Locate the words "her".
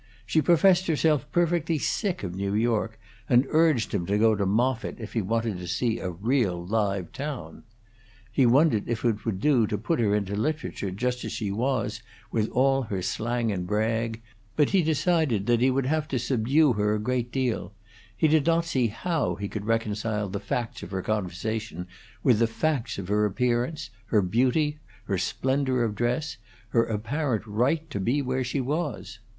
9.99-10.15, 12.81-13.03, 16.73-16.95, 20.89-21.03, 23.07-23.23, 24.07-24.23, 25.03-25.19, 26.69-26.85